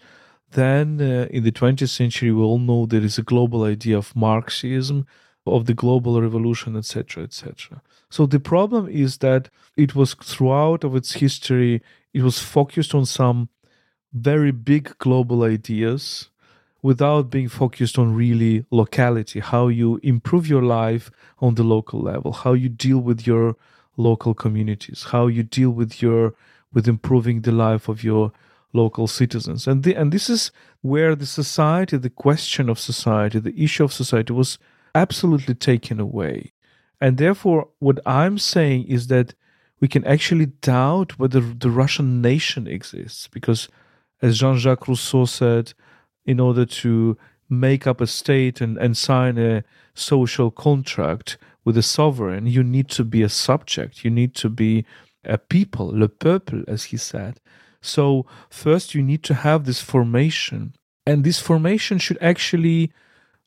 [0.53, 4.15] Then, uh, in the 20th century, we all know there is a global idea of
[4.15, 5.07] Marxism,
[5.47, 7.83] of the global revolution, etc., etc.
[8.11, 11.83] So the problem is that it was throughout of its history,
[12.13, 13.49] it was focused on some
[14.13, 16.31] very big global ideas
[16.83, 22.33] without being focused on really locality, how you improve your life on the local level,
[22.33, 23.57] how you deal with your
[23.97, 26.35] local communities, how you deal with your
[26.73, 28.33] with improving the life of your
[28.83, 29.67] local citizens.
[29.67, 33.93] And the, and this is where the society, the question of society, the issue of
[33.93, 34.59] society was
[34.95, 36.53] absolutely taken away.
[37.01, 39.35] And therefore what I'm saying is that
[39.81, 43.69] we can actually doubt whether the Russian nation exists because
[44.23, 45.75] as Jean-Jacques Rousseau said,
[46.25, 47.17] in order to
[47.49, 49.63] make up a state and, and sign a
[49.95, 54.05] social contract with a sovereign, you need to be a subject.
[54.05, 54.85] You need to be
[55.25, 57.41] a people, le peuple, as he said.
[57.87, 60.75] So, first, you need to have this formation.
[61.07, 62.93] And this formation should actually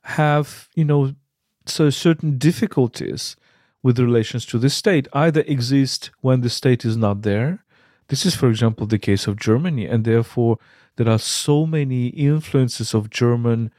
[0.02, 1.14] have, you know,
[1.70, 3.36] So certain difficulties
[3.84, 7.64] with relations to the state either exist when the state is not there.
[8.08, 10.58] This is, for example, the case of Germany, and therefore
[10.96, 13.72] there are so many influences of German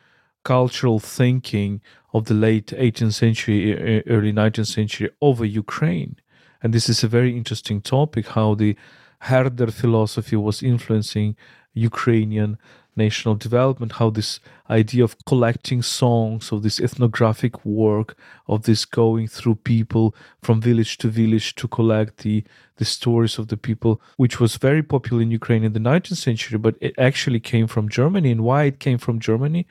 [0.44, 1.80] cultural thinking
[2.14, 6.16] of the late 18th century, early 19th century over Ukraine.
[6.62, 8.76] And this is a very interesting topic how the
[9.20, 11.36] Herder philosophy was influencing
[11.74, 12.58] Ukrainian
[12.96, 18.16] national development, how this idea of collecting songs, of this ethnographic work,
[18.48, 22.44] of this going through people from village to village to collect the,
[22.76, 26.58] the stories of the people, which was very popular in Ukraine in the 19th century,
[26.58, 28.30] but it actually came from Germany.
[28.32, 29.66] And why it came from Germany?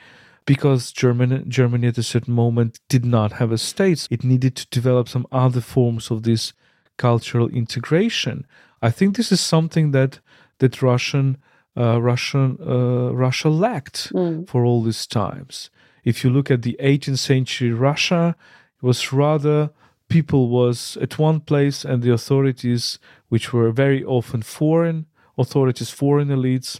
[0.45, 4.07] Because Germany, Germany at a certain moment did not have a state.
[4.09, 6.53] It needed to develop some other forms of this
[6.97, 8.45] cultural integration.
[8.81, 10.19] I think this is something that
[10.59, 11.37] that Russian
[11.77, 14.47] uh, Russian uh, Russia lacked mm.
[14.47, 15.69] for all these times.
[16.03, 18.35] If you look at the 18th century Russia,
[18.81, 19.71] it was rather
[20.07, 25.05] people was at one place and the authorities, which were very often foreign
[25.37, 26.79] authorities, foreign elites,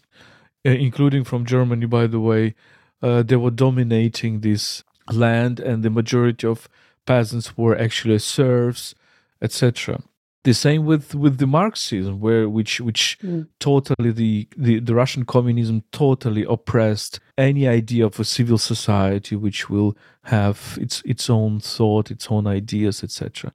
[0.65, 2.55] uh, including from Germany, by the way,
[3.01, 6.67] uh, they were dominating this land, and the majority of
[7.05, 8.95] peasants were actually serfs,
[9.41, 10.01] etc
[10.43, 13.47] the same with with the marxism where which which mm.
[13.59, 19.69] totally the, the the russian communism totally oppressed any idea of a civil society which
[19.69, 23.51] will have its its own thought its own ideas etc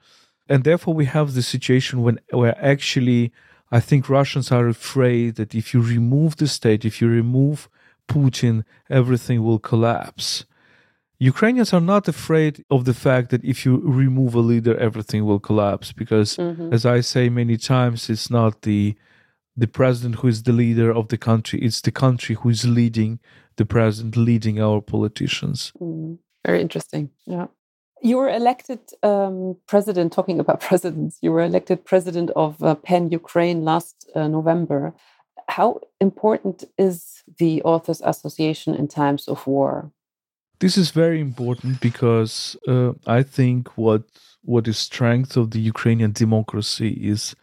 [0.49, 3.33] and therefore we have the situation when where actually
[3.71, 7.69] i think russians are afraid that if you remove the state if you remove
[8.09, 10.45] putin everything will collapse
[11.19, 15.39] Ukrainians are not afraid of the fact that if you remove a leader, everything will
[15.39, 15.93] collapse.
[15.93, 16.73] Because, mm-hmm.
[16.73, 18.95] as I say many times, it's not the
[19.57, 23.21] the president who is the leader of the country; it's the country who is leading
[23.57, 25.73] the president, leading our politicians.
[25.81, 26.19] Mm.
[26.45, 27.11] Very interesting.
[27.27, 27.47] Yeah.
[28.03, 33.11] You were elected um, president, talking about presidents, you were elected president of uh, PEN
[33.11, 34.93] Ukraine last uh, November.
[35.49, 39.93] How important is the Authors Association in times of war?
[40.65, 44.05] This is very important because uh, I think what
[44.41, 47.37] what is strength of the Ukrainian democracy is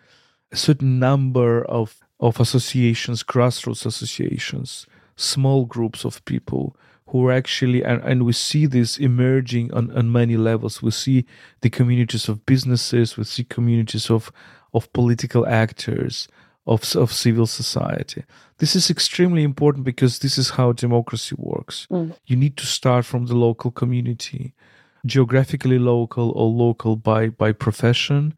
[0.52, 6.76] a certain number of of associations, grassroots associations, small groups of people
[7.10, 10.82] who are actually and, and we see this emerging on, on many levels.
[10.82, 11.26] We see
[11.62, 14.32] the communities of businesses, we see communities of
[14.74, 16.28] of political actors,
[16.66, 18.24] of, of civil society.
[18.58, 21.88] This is extremely important because this is how democracy works.
[21.92, 22.16] Mm.
[22.26, 24.54] You need to start from the local community,
[25.06, 28.36] geographically local or local by, by profession,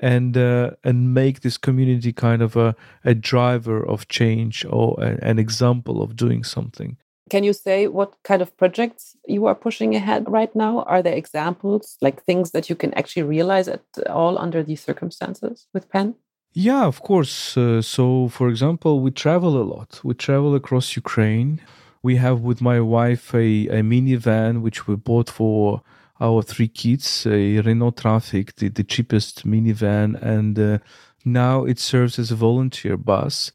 [0.00, 2.74] and uh, and make this community kind of a,
[3.04, 6.96] a driver of change or a, an example of doing something.
[7.30, 10.82] Can you say what kind of projects you are pushing ahead right now?
[10.82, 15.66] Are there examples, like things that you can actually realize at all under these circumstances
[15.72, 16.16] with PEN?
[16.56, 17.56] Yeah, of course.
[17.56, 20.00] Uh, so, for example, we travel a lot.
[20.04, 21.60] We travel across Ukraine.
[22.02, 25.82] We have with my wife a, a minivan which we bought for
[26.20, 30.78] our three kids, a Renault Trafic, the, the cheapest minivan, and uh,
[31.24, 33.50] now it serves as a volunteer bus.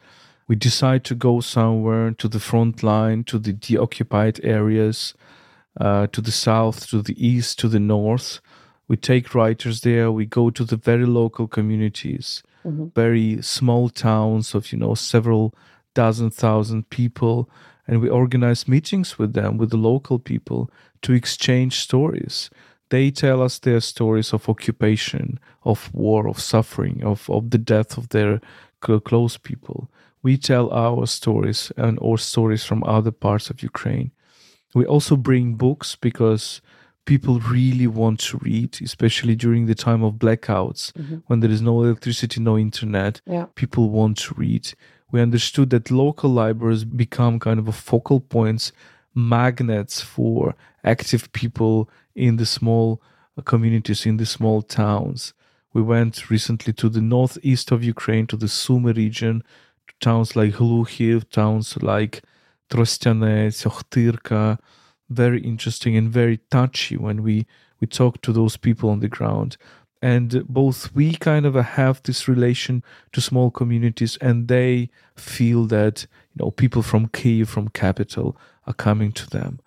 [0.50, 5.14] We decide to go somewhere to the front line, to the deoccupied areas,
[5.80, 8.42] uh, to the south, to the east, to the north.
[8.90, 10.12] We take writers there.
[10.12, 12.88] We go to the very local communities mm-hmm.
[12.96, 15.54] very small towns of you know several
[15.94, 17.50] dozen thousand people.
[17.88, 20.70] And we organize meetings with them with the local people
[21.02, 22.52] to exchange stories.
[22.90, 27.98] They tell us their stories of occupation of war of suffering of, of the death
[27.98, 28.42] of their
[28.82, 29.90] close people.
[30.22, 34.12] We tell our stories and or stories from other parts of ukraine.
[34.76, 36.62] We also bring books because
[37.06, 41.18] people really want to read, especially during the time of blackouts mm-hmm.
[41.28, 43.22] when there is no electricity, no internet.
[43.26, 43.48] Yeah.
[43.56, 44.74] People want to read.
[45.12, 48.72] We understood that local libraries become kind of a focal points,
[49.16, 53.02] magnets for active people in the small
[53.38, 55.34] uh, communities, in the small towns.
[55.74, 59.44] We went recently to the northeast of Ukraine, to the Sumy region,
[59.88, 62.22] to towns like Hluchiv, towns like
[62.70, 64.60] Trostianets, Okhtyrka,
[65.10, 67.46] very interesting and very touchy when we
[67.80, 69.58] we talk to those people on the ground.
[70.02, 72.84] And both we kind of have this relation
[73.14, 78.74] to small communities and they feel that you know people from kiev from capital are
[78.74, 79.60] coming to them.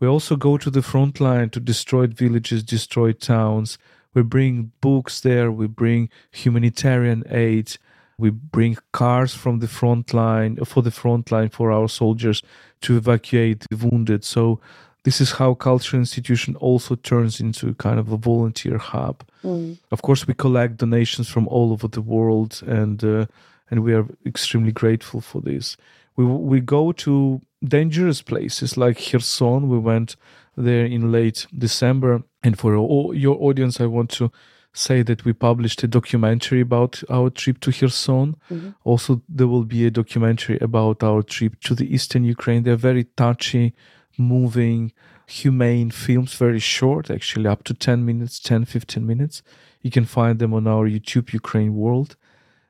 [0.00, 3.78] We also go to the front line to destroyed villages destroyed towns.
[4.12, 5.52] We bring books there.
[5.52, 7.76] We bring humanitarian aid
[8.18, 12.42] we bring cars from the front line for the front line for our soldiers
[12.80, 14.60] to evacuate the wounded so
[15.06, 19.22] this is how cultural institution also turns into kind of a volunteer hub.
[19.44, 19.78] Mm.
[19.92, 23.26] Of course, we collect donations from all over the world, and uh,
[23.70, 25.76] and we are extremely grateful for this.
[26.16, 29.68] We we go to dangerous places like Kherson.
[29.68, 30.16] We went
[30.56, 34.32] there in late December, and for all your audience, I want to
[34.76, 38.36] say that we published a documentary about our trip to Kherson.
[38.50, 38.70] Mm-hmm.
[38.84, 42.62] Also, there will be a documentary about our trip to the eastern Ukraine.
[42.62, 43.74] They're very touchy,
[44.18, 44.92] moving,
[45.26, 49.42] humane films, very short, actually, up to 10 minutes, 10, 15 minutes.
[49.82, 52.16] You can find them on our YouTube Ukraine World.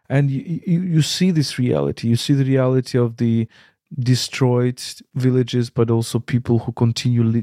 [0.09, 2.09] And you, you, you see this reality.
[2.09, 3.49] You see the reality of the
[3.99, 4.81] destroyed
[5.15, 7.43] villages, but also people who continue li-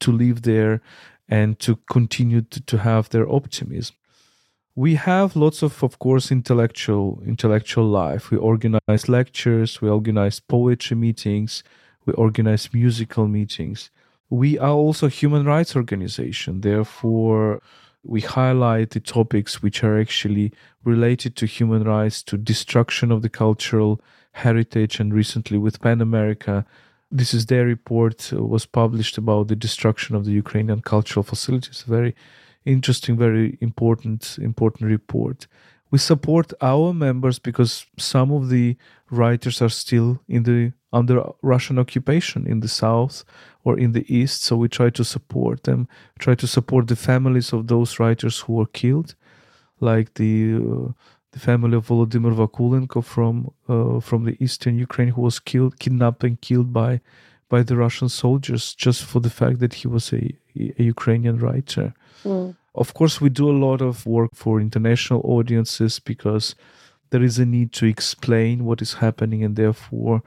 [0.00, 0.80] to live there
[1.28, 3.94] and to continue to, to have their optimism
[4.80, 8.30] we have lots of of course intellectual intellectual life.
[8.30, 11.62] We organize lectures we organize poetry meetings
[12.06, 13.90] we organize musical meetings.
[14.30, 16.62] We are also a human rights organization.
[16.62, 17.60] Therefore
[18.02, 20.52] we highlight the topics which are actually
[20.82, 24.00] related to human rights to destruction of the cultural
[24.32, 26.64] heritage and recently with PEN America.
[27.10, 31.82] This is their report uh, was published about the destruction of the ukrainian cultural facilities.
[31.82, 32.14] Very
[32.64, 35.46] interesting, very important, important report.
[35.90, 38.76] We support our members because some of the
[39.10, 43.24] writers are still in the under Russian occupation in the south
[43.64, 44.44] or in the east.
[44.44, 45.88] So we try to support them,
[46.18, 49.14] try to support the families of those writers who were killed,
[49.80, 50.92] like the uh,
[51.32, 56.24] the family of Volodymyr Vakulenko from uh, from the eastern Ukraine, who was killed, kidnapped,
[56.24, 57.00] and killed by
[57.48, 61.94] by the Russian soldiers just for the fact that he was a, a Ukrainian writer.
[62.24, 62.56] Mm.
[62.74, 66.54] Of course, we do a lot of work for international audiences because
[67.10, 70.22] there is a need to explain what is happening, and therefore,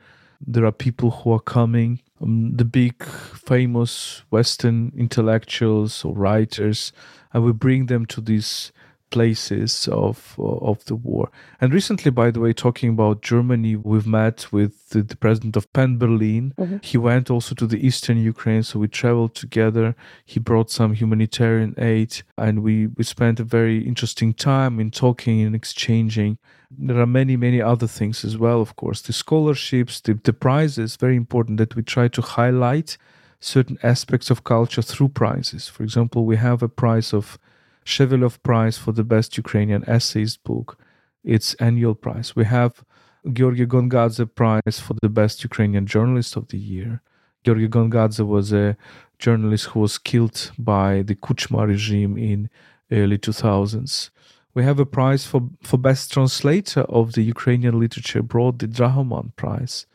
[0.45, 6.91] there are people who are coming, um, the big famous Western intellectuals or writers,
[7.34, 8.71] and we bring them to these
[9.14, 11.26] places of uh, of the war.
[11.61, 15.72] And recently, by the way, talking about Germany, we've met with the, the president of
[15.74, 16.53] PEN Berlin.
[16.57, 16.78] Mm-hmm.
[16.91, 19.88] He went also to the eastern Ukraine, so we traveled together.
[20.34, 25.38] He brought some humanitarian aid, and we we spent a very interesting time in talking
[25.45, 26.38] and exchanging.
[26.88, 28.99] There are many many other things as well, of course.
[29.01, 32.97] The scholarships, the, the prizes, very important that we try to highlight
[33.39, 35.68] certain aspects of culture through prizes.
[35.74, 37.38] For example, we have a prize of
[37.86, 40.77] Shevelov Prize for the best Ukrainian essayist book,
[41.23, 42.36] its annual prize.
[42.36, 42.84] We have
[43.31, 47.01] Georgy Gongadze Prize for the best Ukrainian journalist of the year.
[47.43, 48.77] Georgy Gongadze was a
[49.19, 52.49] journalist who was killed by the Kuchma regime in
[52.91, 54.09] early 2000s.
[54.53, 59.36] We have a prize for, for best translator of the Ukrainian literature abroad, the Drahoman
[59.36, 59.88] Prize.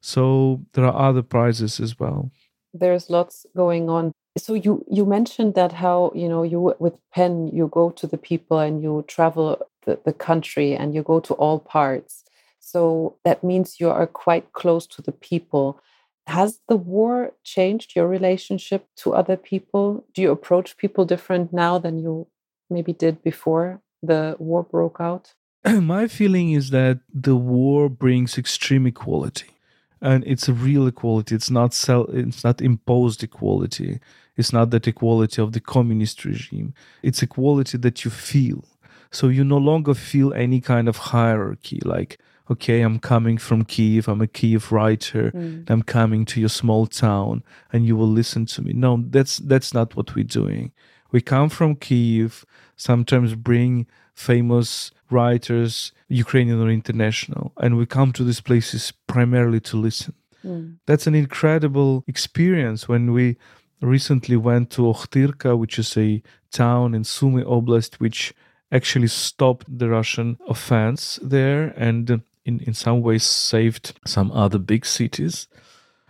[0.00, 2.30] So there are other prizes as well.
[2.72, 7.48] There's lots going on so you you mentioned that how you know you with PEN
[7.48, 11.34] you go to the people and you travel the, the country and you go to
[11.34, 12.24] all parts.
[12.60, 15.80] So that means you are quite close to the people.
[16.26, 20.04] Has the war changed your relationship to other people?
[20.12, 22.26] Do you approach people different now than you
[22.68, 25.34] maybe did before the war broke out?
[25.64, 29.55] My feeling is that the war brings extreme equality
[30.00, 31.34] and it's a real equality.
[31.34, 34.00] It's not self it's not imposed equality.
[34.36, 36.74] It's not that equality of the communist regime.
[37.02, 38.64] It's equality that you feel.
[39.10, 42.18] So you no longer feel any kind of hierarchy like
[42.48, 45.68] okay i'm coming from kiev i'm a kiev writer mm.
[45.68, 47.42] i'm coming to your small town
[47.72, 48.72] and you will listen to me.
[48.72, 50.72] No that's that's not what we're doing.
[51.12, 52.44] We come from kiev
[52.76, 53.86] sometimes bring
[54.16, 60.14] famous writers, Ukrainian or international, and we come to these places primarily to listen.
[60.44, 60.76] Mm.
[60.86, 63.36] That's an incredible experience when we
[63.80, 68.34] recently went to Okhtyrka, which is a town in Sumy Oblast, which
[68.72, 74.86] actually stopped the Russian offense there and in, in some ways saved some other big
[74.86, 75.46] cities.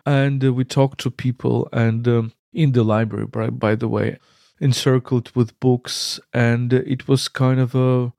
[0.05, 4.19] And uh, we talked to people and um, in the library, by, by the way,
[4.61, 6.21] encircled with books.
[6.33, 8.13] And it was kind of a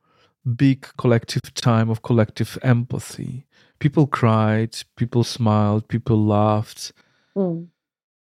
[0.56, 3.46] big collective time of collective empathy.
[3.80, 6.94] People cried, people smiled, people laughed,
[7.36, 7.68] mm.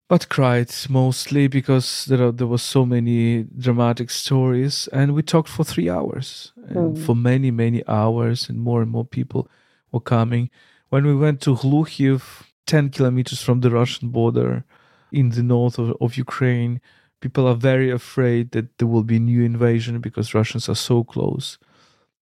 [0.07, 5.49] but cried mostly because there are, there was so many dramatic stories, and we talked
[5.49, 7.05] for three hours, and mm.
[7.05, 9.49] for many many hours, and more and more people
[9.91, 10.49] were coming.
[10.87, 14.63] When we went to Glukhiv, ten kilometers from the Russian border,
[15.11, 16.79] in the north of, of Ukraine,
[17.21, 21.57] people are very afraid that there will be new invasion because Russians are so close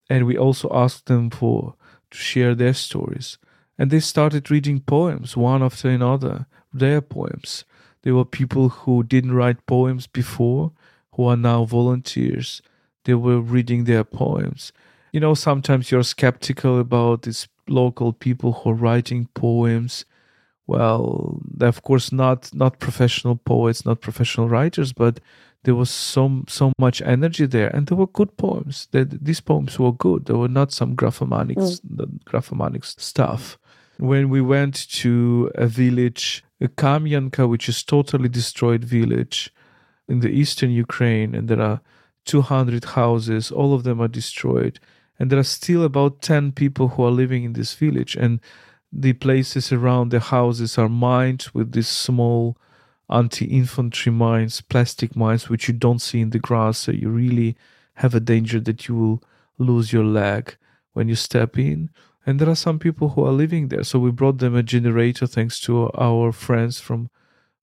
[0.09, 1.75] and we also asked them for
[2.11, 3.37] to share their stories
[3.77, 7.65] and they started reading poems one after another their poems
[8.03, 10.71] There were people who didn't write poems before,
[11.15, 12.61] who are now volunteers.
[13.03, 14.71] They were reading their poems.
[15.11, 20.05] You know, sometimes you're skeptical about these local people who are writing poems.
[20.69, 25.19] Well, they're of course not not professional poets, not professional writers, but
[25.63, 28.87] there was so so much energy there, and there were good poems.
[28.91, 30.25] That these poems were good.
[30.25, 32.23] There were not some graphomanics, mm.
[32.23, 33.57] graphomanics stuff.
[33.97, 39.51] When we went to a village, Kamyanka, which is totally destroyed village
[40.07, 41.81] in the eastern Ukraine, and there are
[42.25, 43.51] 200 houses.
[43.51, 44.79] All of them are destroyed,
[45.17, 48.39] and there are still about 10 people who are living in this village, and
[48.91, 52.57] the places around the houses are mined with these small
[53.09, 56.79] anti-infantry mines, plastic mines, which you don't see in the grass.
[56.79, 57.55] So you really
[57.95, 59.23] have a danger that you will
[59.57, 60.55] lose your leg
[60.93, 61.89] when you step in.
[62.25, 63.83] And there are some people who are living there.
[63.83, 67.09] So we brought them a generator thanks to our friends from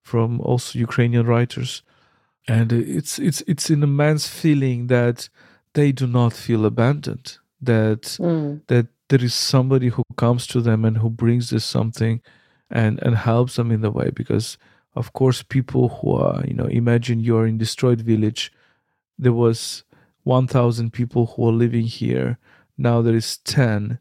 [0.03, 1.83] from also Ukrainian writers.
[2.49, 5.29] And it's it's it's an immense feeling that
[5.74, 7.39] they do not feel abandoned.
[7.61, 8.61] That mm.
[8.68, 12.21] that there is somebody who comes to them and who brings this something
[12.71, 14.59] and and helps them in the way because
[14.95, 18.53] of course people who are you know imagine you're in destroyed village.
[19.19, 19.85] There was
[20.25, 22.39] 1000 people who are living here.
[22.77, 23.99] Now there is 10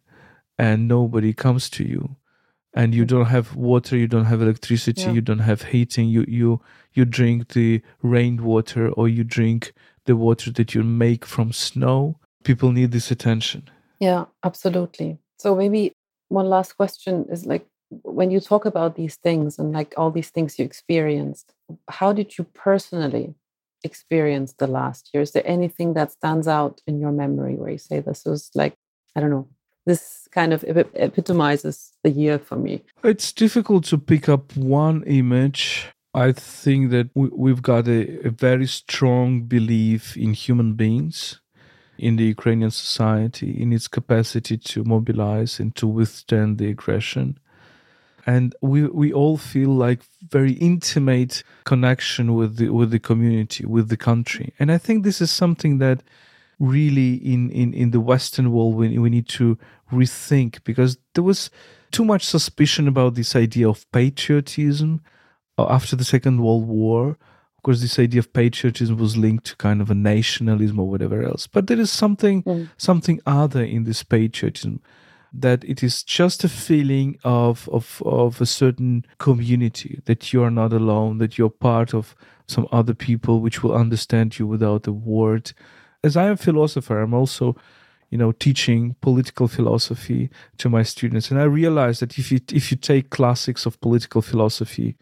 [0.58, 2.18] and nobody comes to you.
[2.74, 5.12] And you don't have water you don't have electricity yeah.
[5.12, 6.10] you don't have heating.
[6.10, 6.62] You you
[6.94, 9.74] you drink the rainwater or you drink
[10.06, 12.20] the water that you make from snow.
[12.44, 15.94] People need this attention yeah absolutely so maybe
[16.30, 20.30] one last question is like when you talk about these things and like all these
[20.30, 21.54] things you experienced,
[21.90, 23.36] how did you personally
[23.84, 25.22] experience the last year?
[25.22, 28.76] Is there anything that stands out in your memory where you say this was like,
[29.16, 29.48] I don't know,
[29.86, 32.84] this kind of epitomizes the year for me?
[33.04, 35.88] It's difficult to pick up one image.
[36.14, 41.42] I think that we've got a, a very strong belief in human beings
[41.98, 47.38] in the Ukrainian society, in its capacity to mobilize and to withstand the aggression.
[48.26, 53.90] And we we all feel like very intimate connection with the with the community with
[53.90, 54.54] the country.
[54.60, 56.02] And i think this is something that
[56.60, 59.58] really in in in the western world we, we need to
[59.92, 61.50] rethink because there was
[61.92, 65.02] too much suspicion about this idea of patriotism
[65.58, 67.18] uh, after the second world war
[67.66, 71.48] course this idea of patriotism was linked to kind of a nationalism or whatever else
[71.48, 72.70] but there is something mm.
[72.78, 74.82] something other in this patriotism
[75.40, 80.52] that it is just a feeling of, of, of a certain community, that you are
[80.52, 82.16] not alone, that you're part of
[82.48, 85.52] some other people which will understand you without a word.
[86.04, 87.56] As I am a philosopher, I'm also
[88.12, 92.70] you know teaching political philosophy to my students and i realized that if you if
[92.70, 94.96] you take classics of political philosophy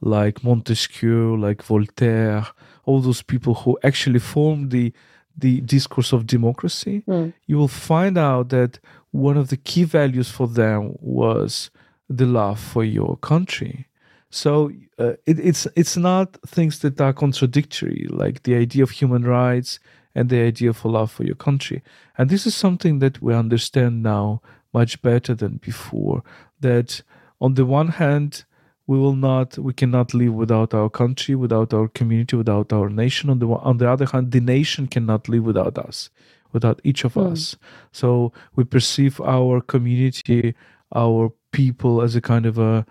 [0.00, 2.46] like montesquieu like voltaire
[2.84, 4.92] all those people who actually formed the
[5.36, 7.32] the discourse of democracy, mm.
[7.46, 8.78] you will find out that
[9.10, 11.70] one of the key values for them was
[12.08, 13.86] the love for your country.
[14.30, 19.24] So uh, it, it's it's not things that are contradictory, like the idea of human
[19.24, 19.80] rights
[20.14, 21.82] and the idea of love for your country.
[22.18, 24.42] And this is something that we understand now
[24.72, 26.22] much better than before.
[26.60, 27.02] That
[27.40, 28.44] on the one hand,
[28.90, 33.30] we will not we cannot live without our country without our community without our nation.
[33.30, 36.10] On the on the other hand the nation cannot live without us
[36.52, 37.30] without each of mm.
[37.30, 37.56] us.
[37.92, 40.54] So we perceive our community
[41.02, 42.84] our people as a kind of a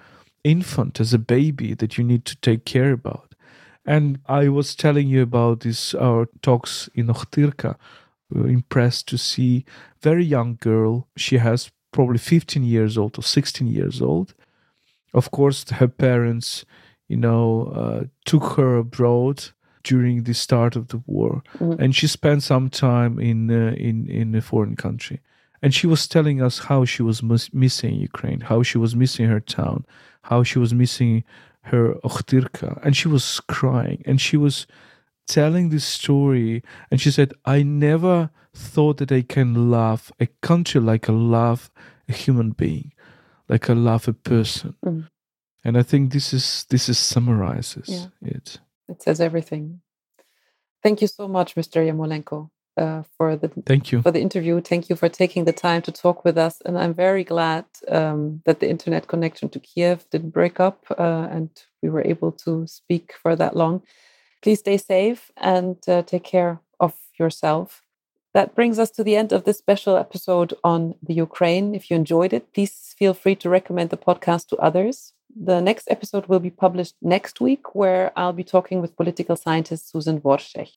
[0.46, 3.36] infant as a baby that you need to take care about.
[3.86, 7.76] And i was telling you about this our talks in Okhtyrka.
[8.30, 9.66] we were impressed to see
[10.10, 11.10] very young girl.
[11.18, 14.34] She has probably 15 years old or 16 years old
[15.14, 16.66] of course, her parents,
[17.08, 19.44] you know, uh, took her abroad
[19.84, 21.82] during the start of the war, mm-hmm.
[21.82, 25.20] and she spent some time in uh, in in a foreign country.
[25.62, 29.28] And she was telling us how she was mis- missing Ukraine, how she was missing
[29.28, 29.86] her town,
[30.22, 31.24] how she was missing
[31.64, 34.68] her Okhtyrka, and she was crying, and she was
[35.28, 40.82] telling this story, and she said, "I never thought that I can love a country
[40.82, 41.70] like I love
[42.08, 42.92] a human being."
[43.50, 44.76] Like a person.
[44.86, 45.10] Mm.
[45.66, 48.06] And I think this is this is summarizes yeah.
[48.22, 48.60] it.
[48.88, 49.82] It says everything.
[50.82, 51.86] Thank you so much, Mr.
[51.86, 54.62] Yermolenko, uh, for the thank you for the interview.
[54.62, 56.62] Thank you for taking the time to talk with us.
[56.66, 61.28] And I'm very glad um, that the internet connection to Kiev didn't break up uh,
[61.30, 61.50] and
[61.82, 63.82] we were able to speak for that long.
[64.42, 67.84] Please stay safe and uh, take care of yourself.
[68.34, 71.74] That brings us to the end of this special episode on the Ukraine.
[71.74, 75.14] If you enjoyed it, please feel free to recommend the podcast to others.
[75.36, 79.92] The next episode will be published next week, where I'll be talking with political scientist
[79.92, 80.72] Susann Worschech.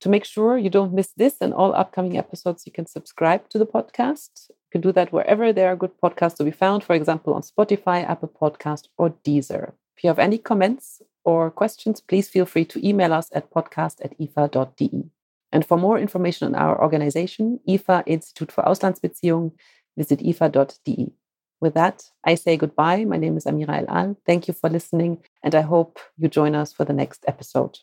[0.00, 3.58] To make sure you don't miss this and all upcoming episodes, you can subscribe to
[3.58, 4.48] the podcast.
[4.48, 7.42] You can do that wherever there are good podcasts to be found, for example, on
[7.42, 9.72] Spotify, Apple Podcast, or Deezer.
[9.96, 14.04] If you have any comments or questions, please feel free to email us at podcast
[14.04, 15.10] at ifa.de.
[15.52, 19.52] And for more information on our organization, IFA Institute for Auslandsbeziehungen,
[19.96, 21.12] visit ifa.de.
[21.60, 23.04] With that, I say goodbye.
[23.04, 24.16] My name is Amira El Ahl.
[24.26, 27.78] Thank you for listening, and I hope you join us for the next episode.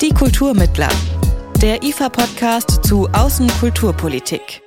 [0.00, 0.90] Die Kulturmittler,
[1.60, 4.62] der IFA-Podcast zu Außenkulturpolitik.